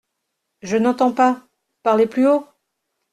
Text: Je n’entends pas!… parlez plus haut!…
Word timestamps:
Je 0.63 0.77
n’entends 0.77 1.11
pas!… 1.13 1.47
parlez 1.83 2.07
plus 2.07 2.27
haut!… 2.27 2.43